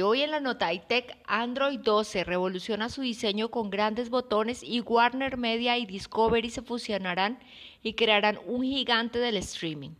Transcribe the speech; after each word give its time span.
Hoy 0.00 0.22
en 0.22 0.30
la 0.30 0.40
nota 0.40 0.72
iTech, 0.72 1.18
Android 1.26 1.78
12 1.78 2.24
revoluciona 2.24 2.88
su 2.88 3.02
diseño 3.02 3.50
con 3.50 3.68
grandes 3.68 4.08
botones 4.08 4.62
y 4.62 4.80
Warner 4.80 5.36
Media 5.36 5.76
y 5.76 5.84
Discovery 5.84 6.48
se 6.48 6.62
fusionarán 6.62 7.38
y 7.82 7.92
crearán 7.92 8.38
un 8.46 8.62
gigante 8.62 9.18
del 9.18 9.36
streaming. 9.36 9.90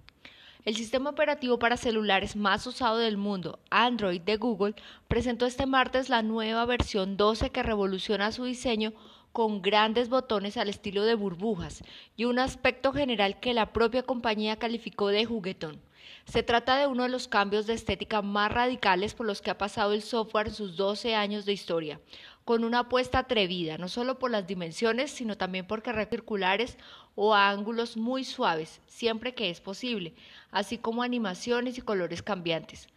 El 0.64 0.76
sistema 0.76 1.10
operativo 1.10 1.58
para 1.58 1.76
celulares 1.76 2.36
más 2.36 2.66
usado 2.66 2.98
del 2.98 3.18
mundo, 3.18 3.58
Android 3.68 4.22
de 4.22 4.36
Google, 4.36 4.76
presentó 5.08 5.44
este 5.44 5.66
martes 5.66 6.09
la 6.09 6.22
nueva 6.22 6.64
versión 6.64 7.18
12 7.18 7.50
que 7.50 7.62
revoluciona 7.62 8.32
su 8.32 8.45
diseño 8.45 8.95
con 9.32 9.62
grandes 9.62 10.08
botones 10.08 10.56
al 10.56 10.68
estilo 10.68 11.04
de 11.04 11.14
burbujas 11.14 11.82
y 12.16 12.26
un 12.26 12.38
aspecto 12.38 12.92
general 12.92 13.40
que 13.40 13.54
la 13.54 13.72
propia 13.72 14.02
compañía 14.02 14.56
calificó 14.56 15.08
de 15.08 15.24
juguetón. 15.24 15.80
Se 16.24 16.42
trata 16.42 16.76
de 16.76 16.86
uno 16.86 17.02
de 17.02 17.08
los 17.08 17.26
cambios 17.26 17.66
de 17.66 17.74
estética 17.74 18.22
más 18.22 18.52
radicales 18.52 19.14
por 19.14 19.26
los 19.26 19.40
que 19.42 19.50
ha 19.50 19.58
pasado 19.58 19.92
el 19.92 20.02
software 20.02 20.48
en 20.48 20.54
sus 20.54 20.76
12 20.76 21.14
años 21.14 21.45
de 21.45 21.52
historia, 21.52 22.00
con 22.45 22.64
una 22.64 22.80
apuesta 22.80 23.20
atrevida, 23.20 23.78
no 23.78 23.88
solo 23.88 24.18
por 24.18 24.30
las 24.30 24.46
dimensiones, 24.46 25.10
sino 25.10 25.37
también 25.37 25.66
por 25.66 25.82
carreras 25.82 26.10
circulares 26.10 26.76
o 27.14 27.34
ángulos 27.34 27.96
muy 27.96 28.24
suaves, 28.24 28.80
siempre 28.87 29.34
que 29.34 29.51
es 29.51 29.60
posible, 29.60 30.14
así 30.51 30.78
como 30.78 31.02
animaciones 31.02 31.78
y 31.78 31.82
colores 31.82 32.23
cambiantes. 32.23 32.88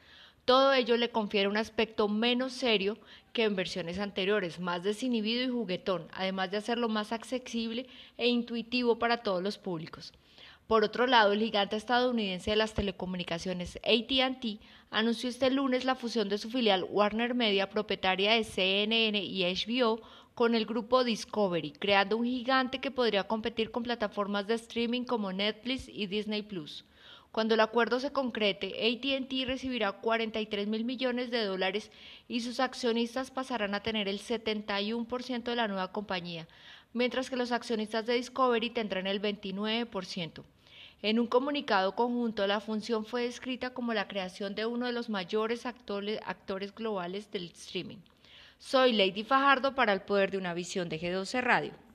Todo 0.45 0.73
ello 0.73 0.95
le 0.95 1.09
confiere 1.09 1.47
un 1.49 1.57
aspecto 1.57 2.07
menos 2.07 2.53
serio 2.53 2.99
que 3.33 3.43
en 3.45 3.55
versiones 3.55 3.97
anteriores, 3.97 4.59
más 4.59 4.83
desinhibido 4.83 5.43
y 5.43 5.49
juguetón, 5.49 6.07
además 6.13 6.51
de 6.51 6.57
hacerlo 6.57 6.87
más 6.87 7.11
accesible 7.11 7.87
e 8.17 8.27
intuitivo 8.27 8.99
para 8.99 9.23
todos 9.23 9.41
los 9.41 9.57
públicos. 9.57 10.13
Por 10.67 10.83
otro 10.83 11.07
lado, 11.07 11.33
el 11.33 11.39
gigante 11.39 11.75
estadounidense 11.75 12.51
de 12.51 12.57
las 12.57 12.75
telecomunicaciones 12.75 13.77
ATT 13.77 14.61
anunció 14.91 15.29
este 15.29 15.49
lunes 15.49 15.83
la 15.83 15.95
fusión 15.95 16.29
de 16.29 16.37
su 16.37 16.51
filial 16.51 16.85
Warner 16.89 17.33
Media, 17.33 17.69
propietaria 17.69 18.33
de 18.33 18.43
CNN 18.43 19.23
y 19.23 19.43
HBO, 19.43 19.99
con 20.35 20.53
el 20.53 20.67
grupo 20.67 21.03
Discovery, 21.03 21.71
creando 21.71 22.17
un 22.17 22.25
gigante 22.25 22.79
que 22.79 22.91
podría 22.91 23.23
competir 23.25 23.71
con 23.71 23.83
plataformas 23.83 24.45
de 24.45 24.55
streaming 24.55 25.05
como 25.05 25.33
Netflix 25.33 25.87
y 25.87 26.05
Disney 26.05 26.43
Plus. 26.43 26.85
Cuando 27.35 27.55
el 27.55 27.59
acuerdo 27.59 27.99
se 27.99 28.13
concrete, 28.13 28.67
ATT 28.67 29.45
recibirá 29.45 29.91
43 29.91 30.67
mil 30.67 30.85
millones 30.85 31.31
de 31.31 31.43
dólares 31.43 31.91
y 32.29 32.39
sus 32.39 32.61
accionistas 32.61 33.29
pasarán 33.29 33.75
a 33.75 33.83
tener 33.83 34.07
el 34.07 34.21
71% 34.21 35.43
de 35.43 35.55
la 35.57 35.67
nueva 35.67 35.91
compañía, 35.91 36.47
mientras 36.93 37.29
que 37.29 37.35
los 37.35 37.51
accionistas 37.51 38.05
de 38.05 38.13
Discovery 38.13 38.69
tendrán 38.69 39.05
el 39.05 39.21
29%. 39.21 40.43
En 41.01 41.19
un 41.19 41.27
comunicado 41.27 41.93
conjunto, 41.93 42.47
la 42.47 42.61
función 42.61 43.03
fue 43.03 43.23
descrita 43.23 43.71
como 43.71 43.93
la 43.93 44.07
creación 44.07 44.55
de 44.55 44.65
uno 44.65 44.85
de 44.85 44.93
los 44.93 45.09
mayores 45.09 45.65
actores, 45.65 46.21
actores 46.25 46.73
globales 46.73 47.31
del 47.31 47.47
streaming. 47.47 47.97
Soy 48.59 48.93
Lady 48.93 49.25
Fajardo 49.25 49.75
para 49.75 49.91
el 49.91 50.03
poder 50.03 50.31
de 50.31 50.37
una 50.37 50.53
visión 50.53 50.87
de 50.87 51.01
G12 51.01 51.41
Radio. 51.41 51.73